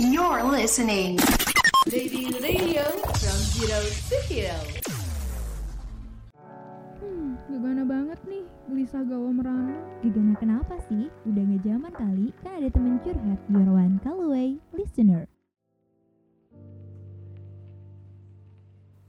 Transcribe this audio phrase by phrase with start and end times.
[0.00, 1.20] You're listening.
[1.92, 4.56] Lady Radio from Zero to Hero.
[7.04, 9.76] Hmm, gegana banget nih, gelisah gawa merana.
[10.00, 11.12] Gegana kenapa sih?
[11.28, 15.28] Udah gak zaman kali, kan ada temen curhat, your one call away listener.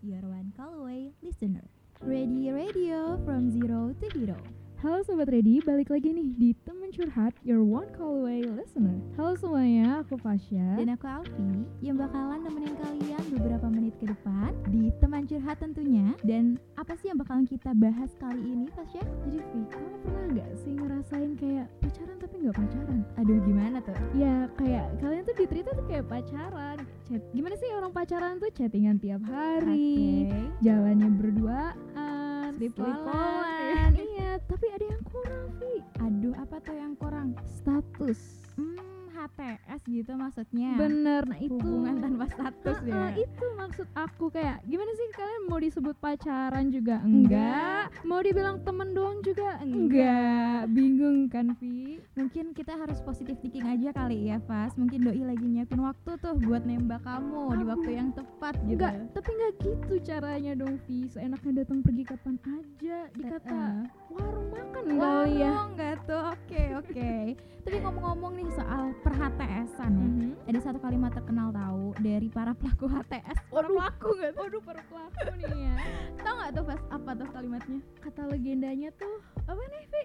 [0.04, 1.64] Your one call away listener.
[2.04, 4.61] Ready radio from zero to hero.
[4.82, 8.98] Halo Sobat Ready, balik lagi nih di Temen Curhat, your one call away listener.
[9.14, 10.74] Halo semuanya, aku Fasya.
[10.74, 16.18] Dan aku Alfi yang bakalan nemenin kalian beberapa menit ke depan di teman curhat tentunya.
[16.26, 19.06] Dan apa sih yang bakalan kita bahas kali ini, Fasya?
[19.30, 23.00] Jadi Vi, kamu pernah nggak sih ngerasain kayak pacaran tapi nggak pacaran?
[23.22, 23.98] Aduh gimana tuh?
[24.18, 26.78] Ya kayak kalian tuh diterita tuh kayak pacaran.
[27.06, 30.42] Chat, gimana sih orang pacaran tuh chattingan tiap hari, Oke.
[30.66, 33.94] jalannya berduaan, Sleep-callan.
[34.10, 34.11] iya.
[34.48, 37.36] Tapi ada yang kurang Vi, Aduh apa tuh yang kurang?
[37.44, 38.20] status.
[38.56, 38.80] Hmm,
[39.12, 40.76] HTS gitu maksudnya.
[40.76, 43.04] Bener, nah itu Hubungan tanpa status ya.
[43.14, 48.98] itu maksud aku kayak gimana sih kalian mau disebut pacaran juga enggak, mau dibilang temen
[48.98, 52.02] doang juga enggak, bingung kan Vi?
[52.18, 54.74] Mungkin kita harus positif thinking aja kali ya, Fas.
[54.74, 58.82] Mungkin doi lagi nyiapin waktu tuh buat nembak kamu di waktu yang tepat gitu.
[58.82, 61.06] Enggak, tapi enggak gitu caranya dong Vi.
[61.12, 63.64] Seenaknya datang pergi kapan aja, dikata
[64.10, 65.52] warung makan kali ya.
[65.70, 66.24] enggak tuh.
[66.34, 67.12] Oke, oke.
[67.62, 70.08] Tapi ngomong-ngomong nih soal per-HTS-an ya.
[70.10, 70.50] Mhm.
[70.50, 73.38] Ada satu kalimat terkenal tahu dari para pelaku HTS.
[73.46, 73.70] Para Waduh.
[73.76, 74.42] pelaku enggak tuh?
[74.42, 75.76] Waduh, para pelaku nih ya.
[76.18, 76.82] Tahu enggak tuh, Fas?
[76.90, 77.80] Apa tuh kalimatnya?
[78.00, 79.16] Kata legendanya tuh
[79.46, 80.04] apa nih Vi?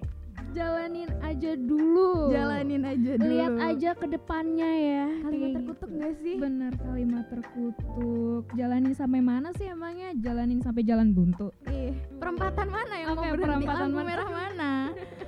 [0.52, 2.28] Jalanin aja dulu.
[2.28, 3.28] Jalanin aja dulu.
[3.28, 5.04] Lihat aja ke depannya ya.
[5.20, 5.94] Kalimat Kayak terkutuk gitu.
[5.96, 6.34] enggak sih?
[6.36, 8.42] Bener kalimat terkutuk.
[8.52, 10.08] Jalanin sampai mana sih emangnya?
[10.16, 11.50] Jalanin sampai jalan buntu.
[11.66, 13.44] Ih, perempatan mana yang Oke, mau berhenti?
[13.44, 14.72] perempatan Lampu merah mana?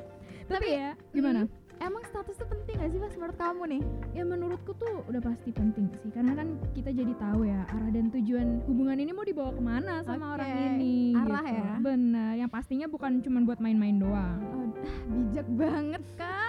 [0.49, 1.41] Tapi ya, gimana?
[1.45, 3.83] Hmm, Emang status tuh penting gak sih Mas menurut kamu nih?
[4.13, 8.11] Ya menurutku tuh udah pasti penting sih Karena kan kita jadi tahu ya arah dan
[8.11, 11.55] tujuan hubungan ini mau dibawa ke mana sama Oke, orang ini arah gitu.
[11.55, 11.73] ya.
[11.79, 14.67] Bener, yang pastinya bukan cuma buat main-main doang Oh,
[15.09, 16.48] bijak banget kak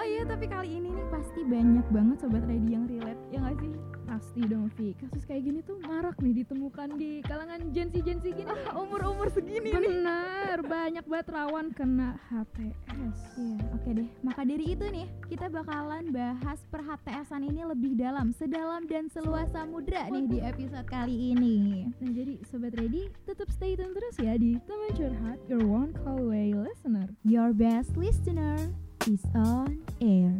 [0.00, 3.20] Oh iya tapi kali ini nih pasti banyak banget sobat ready yang relate.
[3.28, 3.68] Ya gak sih?
[4.08, 8.48] Pasti dong Vi, kasus kayak gini tuh marak nih ditemukan di kalangan jensi-jensi gini.
[8.72, 9.76] Umur-umur segini nih.
[9.76, 14.08] Bener, banyak banget rawan kena HTS Iya oke deh.
[14.24, 19.52] Maka dari itu nih kita bakalan bahas per HTSan ini lebih dalam Sedalam dan seluas
[19.52, 21.92] samudra nih di episode kali ini.
[22.00, 26.24] Nah jadi Sobat Ready tetap stay tune terus ya di Teman Curhat Your One Call
[26.24, 27.12] Away Listener.
[27.20, 28.72] Your best listener
[29.08, 30.32] is on air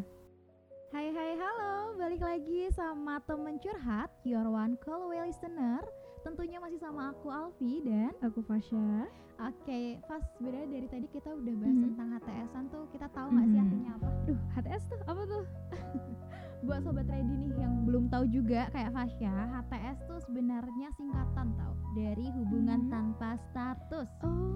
[0.91, 5.81] Hai hai halo, balik lagi sama temen curhat Your one call away listener
[6.21, 9.07] Tentunya masih sama aku Alfi dan Aku Fasya
[9.41, 11.85] Oke, Fas sebenarnya dari tadi kita udah bahas Mhm.
[11.89, 13.65] tentang HTSan tuh kita tahu nggak sih Mhm.
[13.65, 14.09] artinya apa?
[14.29, 15.45] Duh HTS tuh apa tuh?
[16.69, 21.73] Buat sobat ready nih yang belum tahu juga kayak Fasya, HTS tuh sebenarnya singkatan tau
[21.97, 22.91] dari hubungan Mhm.
[22.93, 24.09] tanpa status.
[24.21, 24.50] Oh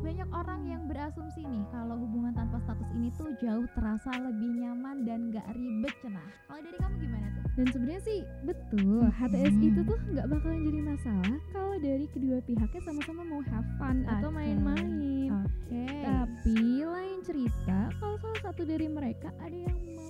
[0.00, 5.04] Banyak orang yang berasumsi nih kalau hubungan tanpa status ini tuh jauh terasa lebih nyaman
[5.04, 6.24] dan gak ribet cenah.
[6.48, 7.42] Kalau dari kamu gimana tuh?
[7.52, 9.66] Dan sebenarnya sih betul HTS Mhm.
[9.66, 14.28] itu tuh nggak bakalan jadi masalah kalau dari kedua pihaknya sama-sama mau have fun atau
[14.30, 14.36] Oke.
[14.36, 15.30] main-main.
[15.44, 15.84] Oke.
[16.00, 20.08] Tapi lain cerita kalau salah satu dari mereka ada yang mau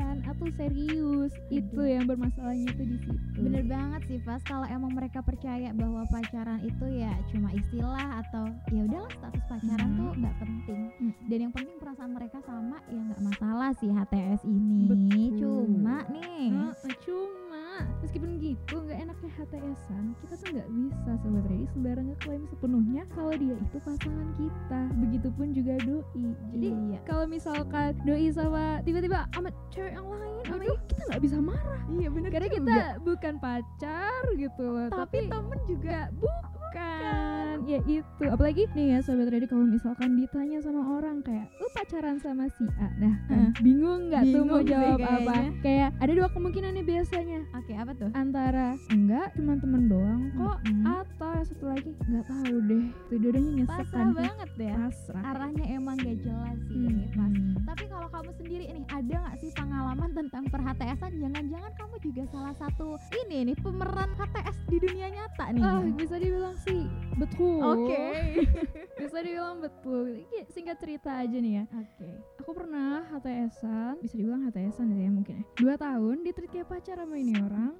[0.00, 1.32] atau serius.
[1.48, 1.88] Itu Aduh.
[1.90, 3.38] yang bermasalahnya tuh di situ.
[3.38, 8.44] Bener banget sih Pas kalau emang mereka percaya bahwa pacaran itu ya cuma istilah atau
[8.68, 9.98] ya udahlah status pacaran Hmm.
[9.98, 11.12] tuh nggak penting Hmm.
[11.26, 15.38] dan yang penting perasaan mereka sama ya nggak masalah sih HTS ini Betul.
[15.40, 17.64] cuma nih Heeh, cuma
[18.10, 23.30] meskipun gitu nggak enaknya HTSan kita tuh nggak bisa sobat ready sembarang ngeklaim sepenuhnya kalau
[23.38, 24.80] dia itu pasangan kita.
[24.98, 26.26] Begitupun juga doi.
[26.50, 26.98] Jadi Iya.
[27.06, 31.80] kalau misalkan doi sama tiba-tiba sama cewek yang lain aduh kita nggak bisa marah.
[31.86, 38.22] Iya bener karena kita bukan pacar gitu loh tapi temen juga bukan ya itu.
[38.24, 42.64] Apalagi nih ya sobat ready kalau misalkan ditanya sama orang kayak lu pacaran sama si
[42.78, 42.88] A?
[42.96, 45.34] Nah kan, bingung nggak tuh mau jawab apa?
[45.60, 47.40] Kayak ada dua kemungkinan nih biasanya.
[47.56, 48.10] Oke apa tuh?
[48.12, 50.84] Antara enggak cuma temen doang kok Mm-mm.
[50.86, 52.84] atau yang satu lagi nggak tahu deh.
[53.08, 54.10] Itu dua-duanya nyesek pasrah kan.
[54.14, 54.74] banget ya.
[54.76, 55.22] Pasrah.
[55.26, 57.54] Arahnya emang gak jelas sih Hmm, pas hmm.
[57.66, 62.22] tapi kalau kamu sendiri nih ada nggak sih pengalaman tentang per HTSan jangan-jangan kamu juga
[62.28, 62.86] salah satu
[63.24, 65.62] ini nih pemeran HTS di dunia nyata nih.
[65.62, 66.82] Ah, bisa dibilang sih
[67.16, 68.04] betul Oke.
[69.00, 70.22] bisa dibilang betul.
[70.52, 71.64] Singkat cerita aja nih ya.
[71.74, 72.10] Oke.
[72.40, 75.44] aku aku pernah HTSan bisa dibilang HTSan ya mungkin ya.
[75.54, 77.78] Dua tahun di treat kayak pacar sama ini orang.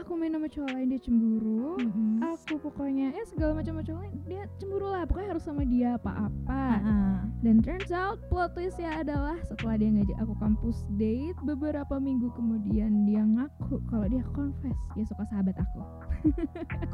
[0.00, 1.76] Aku main sama cowok lain dia cemburu.
[1.76, 2.24] Mm-mm.
[2.24, 5.04] aku pokoknya eh segala macam cowok lain dia cemburu lah.
[5.04, 6.64] Pokoknya harus sama dia apa-apa.
[6.80, 12.32] Ah, dan turns out plot twistnya adalah setelah dia ngajak aku kampus date beberapa minggu
[12.32, 14.78] kemudian dia ngaku kalau dia confess.
[14.96, 15.84] Dia suka sahabat aku.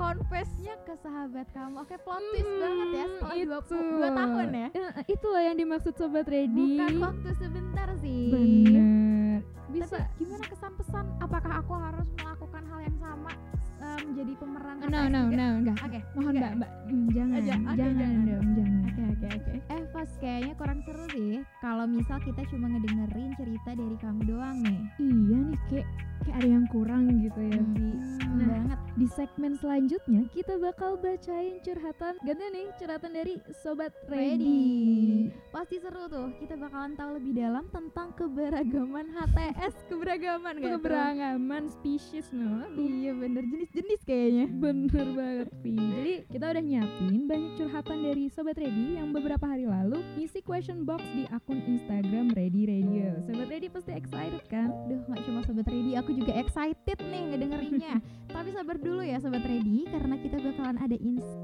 [0.03, 1.79] Confessnya ke sahabat kamu.
[1.79, 3.77] Oke plot twist Hmm, banget ya setelah dua, itu.
[3.91, 9.97] dua tahun ya Eh, itulah yang dimaksud sobat ready bukan waktu sebentar sih bener bisa
[9.97, 13.33] Tapi gimana kesan pesan apakah aku harus melakukan hal yang sama
[13.77, 15.35] em, menjadi pemeran no no juga?
[15.35, 16.53] no enggak oke mohon enggak.
[16.53, 16.71] mbak mbak
[17.11, 18.23] jangan Aja, oke, jangan, jangan.
[18.23, 19.53] dong jangan Oke oke oke.
[19.67, 24.57] Eh Fas kayaknya kurang seru sih kalau misal kita cuma ngedengerin cerita dari kamu doang
[24.61, 24.81] nih.
[25.01, 25.87] iya nih kayak
[26.25, 27.89] kayak ada yang kurang gitu ya Bi
[28.25, 28.79] Hmm, Nah, banget.
[28.95, 35.31] di segmen selanjutnya kita bakal bacain curhatan ganti nih curhatan dari sobat ready, Ready.
[35.49, 36.35] Pasti seru tuh.
[36.37, 40.71] Kita bakalan tahu lebih dalam tentang keberagaman HTS, keberagaman gak tuh?
[40.77, 44.47] keberagaman spesies no Iya bener jenis-jenis kayaknya.
[44.51, 49.65] Bener banget Vi Jadi kita udah nyiapin banyak curhatan dari Sobat Ready Yang beberapa hari
[49.65, 54.75] lalu ngisi question box di akun Instagram Ready Radio Sobat Ready pasti excited kan?
[54.85, 57.95] Duh nggak cuma sobat ready, aku juga excited nih ngedengerinnya.
[58.35, 60.97] Tapi sabar dulu ya sobat ready, karena kita bakalan ada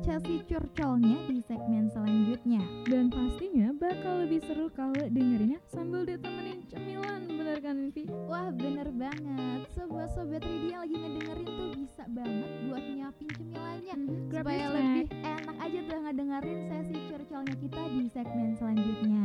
[0.02, 2.62] Chelsea curcolnya di segmen selanjutnya.
[2.86, 8.06] Dan pastinya bakal lebih seru kalau dengerinnya sambil ditemenin cemilan Bener kan Vi?
[8.30, 13.96] Wah bener banget Sobat-sobat ready yang lagi ngedengerin tuh bisa banget buat nyiapin cemilannya
[14.30, 19.24] Grab Supaya lebih enak aja tuh ngedengerin sesi curcolnya kita di segmen selanjutnya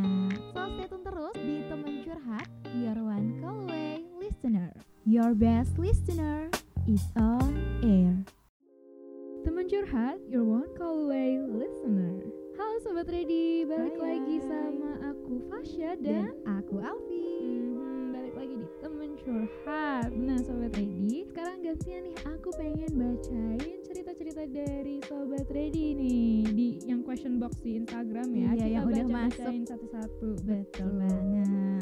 [0.58, 6.50] So stay tune terus di Temen Curhat Your one call away listener Your best listener
[6.90, 7.54] is on
[7.86, 8.26] air.
[9.46, 12.26] Temen curhat, your one call away listener.
[12.58, 17.38] Halo Sobat Ready, balik Hai, lagi sama aku Fasya Dan dan aku Alfi.
[17.54, 20.10] Mhm, balik lagi di temen curhat.
[20.10, 22.18] Nah sobat ready Sekarang gantian nih.
[22.26, 28.58] Aku pengen bacain cerita-cerita dari sobat ready nih Di yang question box di Instagram ya.
[28.58, 29.54] Iya, yang udah masuk.
[29.70, 30.30] satu-satu.
[30.50, 30.98] Betul.
[30.98, 31.75] banget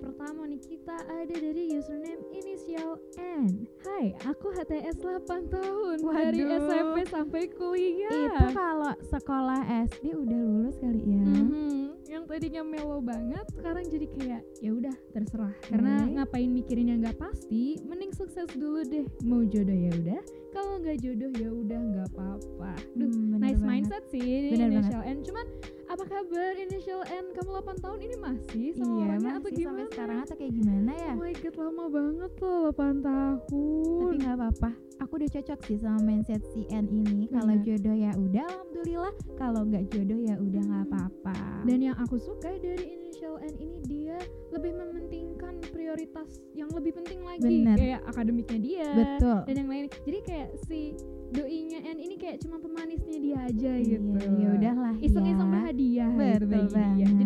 [0.00, 3.68] Pertama nih kita ada dari username inisial N.
[3.78, 6.60] Hai aku HTS 8 tahun Dari Waduh.
[6.62, 8.08] SMP sampai kuliah.
[8.10, 11.20] Itu kalau sekolah SD udah lulus kali ya?
[11.20, 11.76] Mhm,
[12.06, 15.52] yang tadinya melo banget sekarang jadi kayak ya udah terserah.
[15.62, 19.04] Karena ngapain mikirin yang nggak pasti mending sukses dulu deh.
[19.20, 20.20] Mau jodoh ya udah
[20.50, 22.72] kalau nggak jodoh ya udah nggak apa-apa.
[22.94, 23.68] Duh, Hmm, nice banget.
[23.84, 25.20] mindset sih ini initial N.
[25.20, 25.46] Cuman
[25.90, 29.58] apa kabar initial N kamu 8 tahun ini masih sama Iya orangnya masih atau sampai
[29.58, 34.16] gimana sekarang atau kayak gimana ya Oh my god lama banget loh 8 tahun tapi
[34.16, 34.70] nggak apa-apa
[35.00, 37.64] aku udah cocok sih sama mindset si N ini kalau Bener.
[37.66, 40.88] jodoh ya udah alhamdulillah kalau nggak jodoh ya udah nggak Hmm.
[40.88, 44.16] apa-apa Dan yang aku suka dari initial N ini dia
[44.48, 47.76] lebih mementingkan prioritas yang lebih penting lagi Bener.
[47.76, 49.84] kayak akademiknya dia betul dan yang lain.
[50.00, 50.96] Jadi kayak si
[51.28, 54.18] doinya N ini kayak cuma pemanisnya dia aja Iya, gitu.
[54.36, 55.44] ya udahlah Iseng-iseng ya berhadiah gitu
[56.50, 57.19] Betul bagi dia.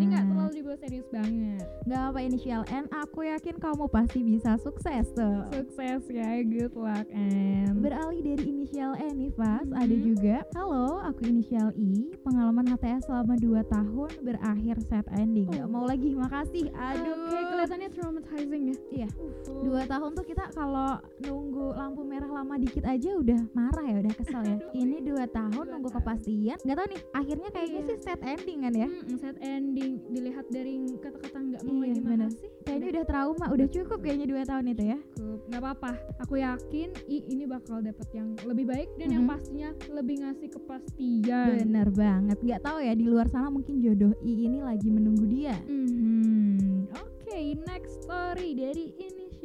[0.75, 1.63] Serius banget.
[1.85, 7.07] nggak apa inisial N aku yakin kamu pasti bisa sukses tuh Sukses ya, good luck
[7.09, 7.79] N.
[7.79, 9.73] Beralih dari inisial N nih Fas, Mhm.
[9.73, 15.63] ada juga Halo, aku inisial I Pengalaman HTS selama 2 tahun berakhir sad ending Gak
[15.63, 15.71] Oh.
[15.71, 18.77] mau lagi, makasih Aduh Oke, kelihatannya traumatizing ya.
[18.91, 19.09] Iya.
[19.15, 19.63] Uhuh.
[19.63, 24.13] Dua tahun tuh kita kalau nunggu lampu merah lama dikit aja udah marah ya, udah
[24.13, 26.01] kesel ya Aduh, Ini dua tahun Dua nunggu tahun.
[26.01, 27.87] kepastian Gak tau nih, akhirnya kayaknya Iya.
[27.87, 30.64] sih sad ending kan ya Mm-mm, sad ending dilihat dari
[30.97, 32.19] kata-kata nggak mau Iya, lagi bener.
[32.25, 33.05] makasih Kayaknya udah.
[33.05, 34.99] trauma, udah cukup kayaknya dua tahun itu ya.
[35.13, 35.91] Cukup nggak apa-apa.
[36.19, 39.31] Aku yakin i ini bakal dapet yang lebih baik dan yang Mhm.
[39.31, 41.47] pastinya lebih ngasih kepastian.
[41.61, 45.53] Bener banget, gak tahu ya di luar sana mungkin jodoh I ini lagi menunggu dia.
[45.61, 46.89] Mhm.
[46.91, 48.93] oke next story dari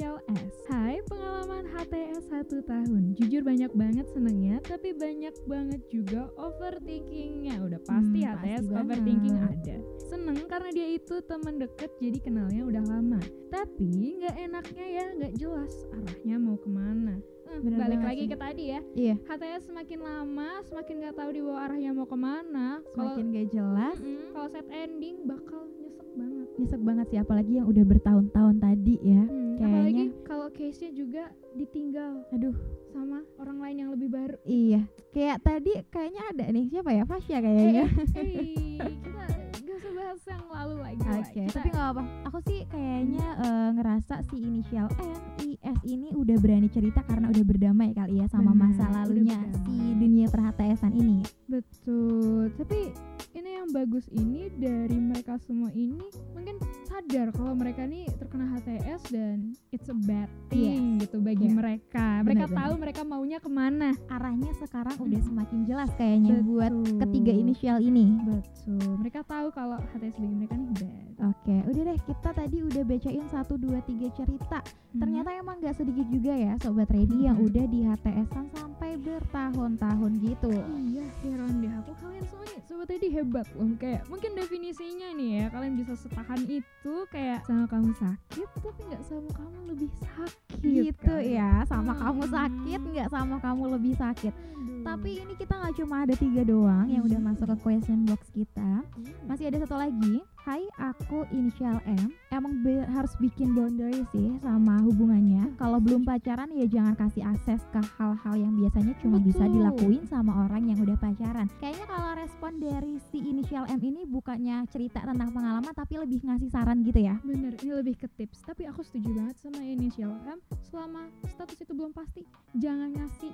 [0.00, 0.56] inisial S.
[0.64, 3.12] Hai pengalaman HTS satu tahun.
[3.12, 7.60] Jujur banyak banget senengnya tapi banyak banget juga overthinkingnya.
[7.60, 9.60] Udah pasti Hmm, HTS pasti overthinking banget.
[9.60, 9.76] ada.
[10.00, 13.20] Seneng karena dia itu teman deket jadi kenalnya udah lama.
[13.50, 17.20] Tapi nggak enaknya ya nggak jelas arahnya mau ke mana.
[17.50, 18.30] Eh, Bener balik banget lagi sih.
[18.30, 18.80] ke tadi ya.
[18.96, 22.80] Iya, HTS semakin lama semakin nggak tahu di bawah arahnya mau ke mana.
[22.88, 23.96] Semakin gak jelas.
[23.98, 25.68] Mm-mm, kalau set ending bakal
[26.10, 26.46] nyesek banget.
[26.58, 31.22] Nyesek banget sih, apalagi yang udah bertahun-tahun tadi ya Hmm, Kayaknya- apalagi kalau case-nya juga
[31.52, 32.56] ditinggal Aduh,
[32.88, 34.36] sama orang lain yang lebih baru.
[34.42, 37.04] Iya Kayak tadi kayaknya ada nih, siapa ya?
[37.04, 37.84] Fasya kayaknya.
[38.14, 38.78] Hei,
[39.54, 42.02] kita gak usah bahas yang lalu lagi Kita- tapi nggak apa.
[42.24, 47.30] Aku sih kayaknya eh, ngerasa si inisial N, I, S ini udah berani cerita karena
[47.30, 51.22] udah berdamai kali ya sama Benar, masa lalunya si dunia perhatiasan ini.
[51.46, 52.90] betul tapi
[53.38, 56.02] ini yang bagus ini dari mereka semua ini
[56.34, 56.58] mungkin
[57.00, 61.56] sadar kalau mereka nih terkena HTS dan it's a bad thing gitu bagi Iya.
[61.56, 62.20] mereka.
[62.20, 62.60] Mereka Benar-benar.
[62.60, 63.88] tahu mereka maunya ke mana.
[64.06, 65.28] Arahnya sekarang udah Hmm.
[65.32, 67.00] semakin jelas kayaknya buat Betul.
[67.00, 68.04] ketiga inisial ini.
[68.20, 69.00] Betul.
[69.00, 71.08] Mereka tahu kalau HTS bagi mereka nih bad.
[71.22, 74.58] Oke, udah deh kita tadi udah bacain satu dua tiga cerita.
[74.90, 77.46] Ternyata emang nggak sedikit juga ya sobat ready yang Mhm.
[77.46, 80.52] udah di HTS-an sampai bertahun-tahun gitu.
[80.52, 85.30] Iya heran deh aku kalian semua nih sobat tadi hebat loh kayak mungkin definisinya nih
[85.30, 90.38] ya kalian bisa setahan itu kayak sama kamu sakit tapi nggak sama kamu lebih sakit
[90.60, 91.24] Gitu kan?
[91.24, 92.32] ya, sama kamu Hmm.
[92.32, 94.32] sakit nggak sama kamu lebih sakit.
[94.34, 94.82] Aduh.
[94.82, 98.84] Tapi ini kita nggak cuma ada tiga doang yang udah masuk ke question box kita.
[98.84, 99.24] Hmm.
[99.24, 100.20] Masih ada satu lagi.
[100.40, 102.08] Hai, aku inisial M.
[102.32, 105.52] Emang be- harus bikin boundary sih sama hubungannya.
[105.54, 109.54] Kalau belum pacaran ya jangan kasih akses ke hal-hal yang biasanya cuma bisa Betul.
[109.54, 111.46] dilakuin sama orang yang udah pacaran.
[111.60, 116.48] Kayaknya kalau respon dari si inisial M ini bukannya cerita tentang pengalaman tapi lebih ngasih
[116.48, 117.20] saran gitu ya.
[117.20, 118.40] Bener, ini lebih ke tips.
[118.42, 120.40] Tapi aku setuju banget sama inisial M.
[120.66, 122.24] Selama status itu belum pasti,
[122.56, 123.30] jangan ngasih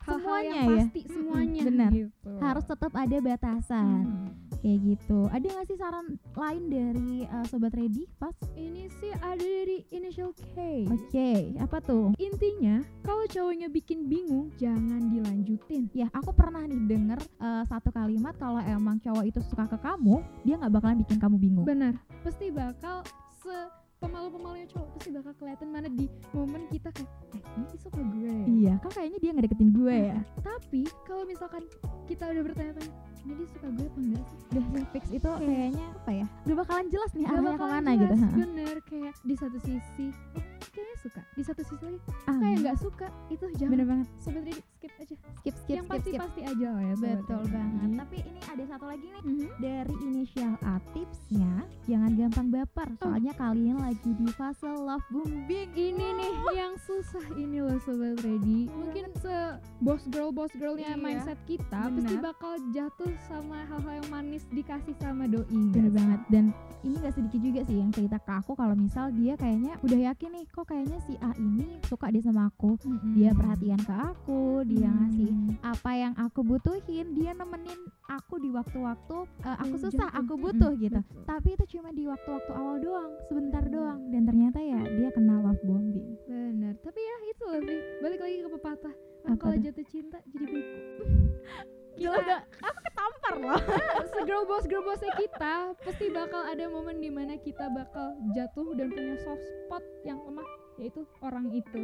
[0.00, 0.76] hal-hal Semuanya yang ya?
[0.76, 1.62] pasti semuanya.
[1.64, 1.90] bener.
[1.92, 2.30] Gitu.
[2.38, 4.04] Harus tetap ada batasan.
[4.04, 4.28] Hmm.
[4.60, 5.18] Kayak gitu.
[5.32, 8.04] Ada nggak sih saran lain dari uh, sobat ready?
[8.20, 8.36] Pas.
[8.52, 10.84] Ini sih ada dari initial K.
[10.92, 12.12] Oke, apa tuh?
[12.20, 15.88] Intinya, kalau cowoknya bikin bingung, jangan dilanjutin.
[15.96, 20.20] Ya, aku pernah nih denger uh, satu kalimat kalau emang cowok itu suka ke kamu,
[20.44, 21.64] dia nggak bakalan bikin kamu bingung.
[21.64, 23.00] Benar, pasti bakal
[23.40, 28.32] se pemalu-pemalunya cowok pasti bakal kelihatan mana di momen kita kayak eh ini suka gue
[28.50, 30.18] Iya, kan kayaknya dia ngedeketin gue ya.
[30.40, 31.62] tapi kalau misalkan
[32.06, 34.38] kita udah bertanya-tanya ini dia suka gue apa enggak sih?
[34.50, 35.04] Udah fix.
[35.12, 36.26] Itu kayaknya apa ya?
[36.42, 38.34] Gak bakalan jelas nih arahnya ke mana jelas, gitu.
[38.34, 38.76] bener.
[38.80, 41.20] Kayak di satu sisi oh, kayaknya suka.
[41.36, 43.06] Di satu sisi lagi Ah, kayak nggak suka.
[43.28, 44.06] Itu jangan bener banget.
[44.16, 44.62] sobat ready
[45.40, 46.20] skip Skip, yang skip, pasti skip.
[46.20, 47.50] pasti aja lah ya Betul ready.
[47.50, 47.88] banget.
[47.98, 49.48] Tapi ini ada satu lagi nih Mhm.
[49.58, 51.52] dari inisial A tipsnya
[51.84, 52.96] jangan gampang baper Oh.
[53.00, 58.68] soalnya kalian lagi di fase love bombing ini nih yang susah ini loh sobat ready
[58.68, 59.36] mungkin se
[59.78, 62.20] boss girl boss girlnya Iya, mindset kita pasti benar.
[62.22, 65.92] bakal jatuh sama hal-hal yang manis dikasih sama doi bener sih?
[65.92, 66.44] banget dan
[66.80, 70.30] ini gak sedikit juga sih yang cerita ke aku kalau misal dia kayaknya udah yakin
[70.32, 73.14] nih kok kayaknya si A ini suka dia sama aku Mm-mm.
[73.14, 74.88] dia perhatian ke aku dia
[75.30, 75.54] Hmm.
[75.62, 77.78] apa yang aku butuhin dia nemenin
[78.10, 80.98] aku di waktu-waktu uh, aku Yang susah aku butuh gitu.
[80.98, 81.22] betul.
[81.22, 84.00] tapi itu cuma di waktu-waktu awal doang sebentar doang.
[84.10, 86.18] Dan ternyata ya dia kena love bombing.
[86.26, 88.94] Benar tapi ya itu lebih balik lagi ke pepatah.
[89.30, 89.62] Apa kalau tuh?
[89.70, 90.78] jatuh cinta jadi bego
[92.00, 93.60] Gila udah aku ketampar loh.
[94.26, 99.42] Girl bossnya kita pasti bakal ada momen di mana kita bakal jatuh dan punya soft
[99.44, 100.46] spot yang lemah
[100.80, 101.80] yaitu orang itu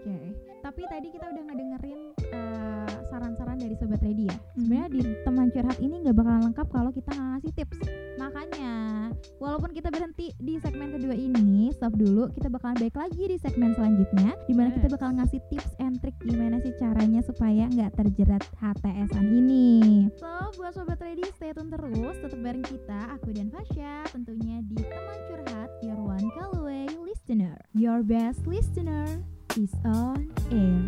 [0.00, 0.16] Oke,
[0.64, 2.00] tapi tadi kita udah ngedengerin
[2.32, 4.36] uh, saran-saran dari Sobat Ready ya.
[4.56, 7.78] Sebenarnya di teman curhat ini nggak bakalan lengkap kalau kita nggak ngasih tips.
[8.16, 8.72] Makanya,
[9.36, 12.32] walaupun kita berhenti di segmen kedua ini, stop dulu.
[12.32, 14.94] Kita bakalan balik lagi di segmen selanjutnya, di mana kita Yes.
[14.96, 20.08] bakal ngasih tips and trick gimana sih caranya supaya nggak terjerat HTS-an ini.
[20.16, 24.80] So, buat Sobat Ready, stay tune terus, tetap bareng kita, aku dan Fasya, tentunya di
[24.80, 26.88] teman curhat, your one call away
[27.30, 29.06] listener, your best listener
[29.54, 30.82] is on air.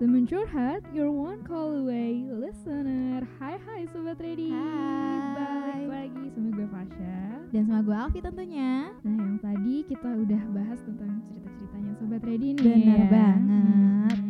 [0.00, 3.20] Temen curhat, your one call away listener.
[3.36, 4.48] Hai hai sobat ready.
[4.48, 5.36] Hai.
[5.36, 7.20] Balik lagi sama gue Fasya.
[7.52, 8.96] Dan sama gue Alfi tentunya.
[9.04, 12.64] Nah yang tadi kita udah bahas tentang cerita-ceritanya sobat ready nih.
[12.64, 13.08] Bener ya.
[13.12, 14.16] banget.
[14.16, 14.27] Hmm,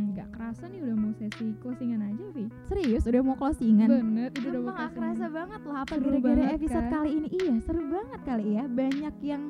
[0.49, 2.49] kerasa nih udah mau sesi closingan aja Vi.
[2.73, 3.85] Serius udah mau closingan?
[3.85, 6.93] Bener, itu udah mau gak kerasa banget loh apa gara-gara episode kan?
[6.97, 9.43] kali ini Iya seru banget kali ya Banyak yang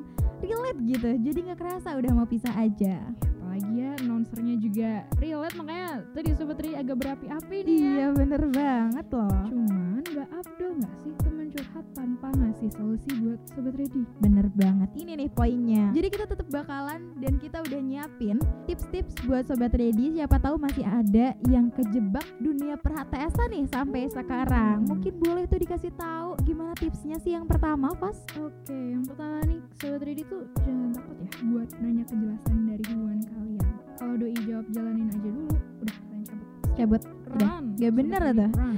[0.43, 4.89] relate gitu Jadi gak kerasa udah mau pisah aja Apalagi ya announcernya juga
[5.23, 7.87] relate makanya tadi sobat ready agak berapi-api nih ya.
[7.87, 9.88] Iya bener banget loh Cuman
[10.19, 14.03] gak abdul gak sih temen curhat tanpa ngasih solusi buat sobat ready?
[14.19, 19.47] Bener banget Ini nih poinnya Jadi kita tetap bakalan Dan kita udah nyiapin Tips-tips buat
[19.47, 25.47] Sobat Ready Siapa tahu masih ada yang kejebak dunia per-HTS-an nih Sampai sekarang Mungkin boleh
[25.47, 28.19] tuh dikasih tahu Gimana tipsnya sih yang pertama Pas?
[28.35, 33.19] Oke, yang pertama nih, sobat ready tuh jangan takut ya buat nanya kejelasan dari hubungan
[33.23, 33.67] kalian.
[33.95, 36.47] Kalau doi jawab jalanin aja dulu, udah kalian cabut.
[36.75, 37.65] Cabut Udah, Run.
[37.77, 38.49] gak bener ready, tuh.
[38.55, 38.77] run.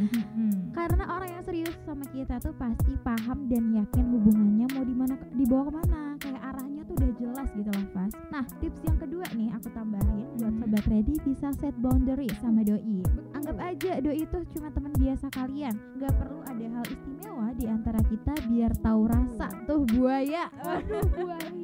[0.82, 5.14] Karena orang yang serius sama kita tuh pasti paham dan yakin hubungannya mau di mana
[5.38, 8.14] dibawa ke mana kayak arahnya tuh udah jelas gitu loh Fas.
[8.34, 13.06] Nah tips yang kedua nih aku tambahin buat sobat ready bisa set boundary sama doi.
[13.38, 18.02] Anggap aja doi itu cuma teman biasa kalian, nggak perlu ada hal istimewa di antara
[18.10, 20.50] kita biar tahu rasa tuh buaya.
[20.66, 21.61] Aduh, buaya.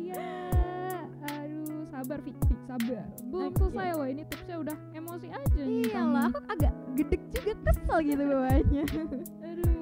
[2.08, 3.04] Sabar Fik, Fik, sabar.
[3.28, 3.60] Belum Oke.
[3.60, 6.14] selesai loh, ini tipsnya udah emosi aja nih Iya kamu.
[6.16, 8.84] lah, aku agak gedek juga kesel gitu bawahnya.
[9.52, 9.77] Aduh,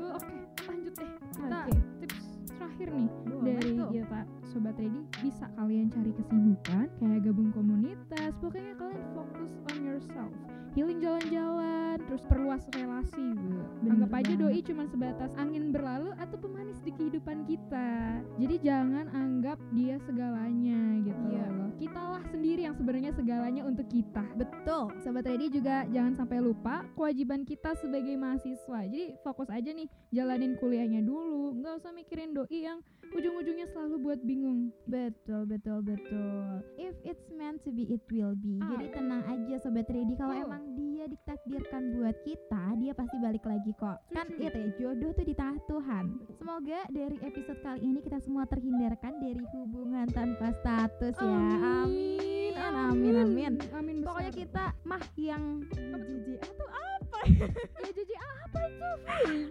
[2.86, 3.90] terakhir nih Boleh dari tuh.
[3.92, 10.32] kita sobat ready bisa kalian cari kesibukan kayak gabung komunitas pokoknya kalian fokus on yourself
[10.76, 16.78] healing jalan-jalan terus perluas relasi gitu anggap aja doi cuma sebatas angin berlalu atau pemanis
[16.84, 21.48] di kehidupan kita jadi jangan anggap dia segalanya gitu Iya.
[21.50, 24.92] loh kita lah sendiri yang sebenarnya segalanya untuk kita Betul.
[25.00, 28.80] Sobat Ready juga jangan sampai lupa kewajiban kita sebagai mahasiswa.
[28.84, 32.75] Jadi fokus aja nih jalanin kuliahnya dulu, nggak usah mikirin doi yang
[33.16, 34.74] ujung-ujungnya selalu buat bingung.
[34.90, 36.64] Betul, betul, betul.
[36.76, 38.60] If it's meant to be, it will be.
[38.60, 38.76] Ah.
[38.76, 40.14] Jadi tenang aja sobat ready.
[40.20, 40.48] Kalau Betul.
[40.50, 43.98] emang dia ditakdirkan buat kita, dia pasti balik lagi kok.
[44.12, 44.44] Kan Setuju.
[44.44, 46.06] itu ya, jodoh tuh di tangan Tuhan.
[46.36, 51.40] Semoga dari episode kali ini kita semua terhindarkan dari hubungan tanpa status ya.
[51.86, 52.54] Amin.
[52.56, 53.54] Amin, amin.
[53.76, 54.08] Amin besar.
[54.12, 56.95] Pokoknya kita mah yang JJ atau apa?
[57.84, 58.90] ya jadi apa itu?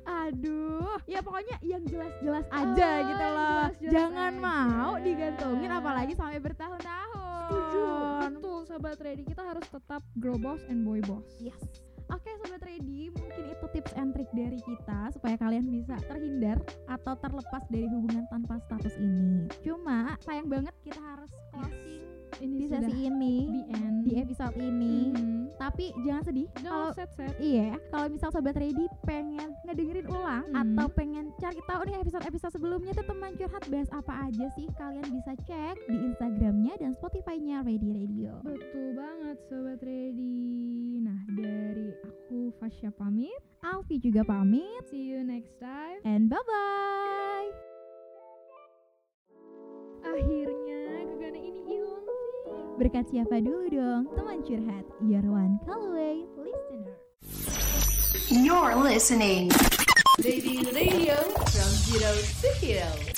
[0.04, 3.48] Aduh, ya pokoknya yang jelas-jelas aja Oh, gitu loh.
[3.66, 4.42] jelas-jelas Jangan aja.
[4.42, 7.44] mau digantungin apalagi sampai bertahun-tahun.
[7.44, 7.84] Setuju.
[8.30, 11.24] Betul Sobat Ready kita harus tetap girl boss and boy boss.
[11.38, 11.60] Yes.
[12.06, 17.16] Oke sobat ready, mungkin itu tips and trick dari kita supaya kalian bisa terhindar atau
[17.16, 19.48] terlepas dari hubungan tanpa status ini.
[19.64, 22.04] Cuma sayang banget kita harus closing
[22.36, 23.96] Ini di sudah sesi ini, the end.
[24.02, 24.96] di episode ini.
[25.10, 25.32] Mhm.
[25.54, 26.90] Tapi jangan sedih kalau.
[27.38, 30.60] Iya, kalau misal sobat ready pengen ngedengerin ulang Hmm.
[30.66, 35.08] atau pengen cari tahu nih episode-episode sebelumnya tuh teman curhat bahas apa aja sih, kalian
[35.10, 38.42] bisa cek di Instagramnya dan Spotify-nya Ready Radio.
[38.42, 40.42] Betul banget Sobat Ready.
[41.00, 43.38] Nah dari aku Fasya pamit.
[43.62, 46.02] Alfi juga pamit, See you next time.
[46.04, 46.28] and
[50.04, 50.53] ini hilang sih.
[52.74, 56.98] Berkat siapa dulu dong, teman curhat, your one call away listener.
[58.34, 59.54] You're listening.
[60.18, 62.10] Lady Radio from Zero
[62.42, 63.13] to Hero.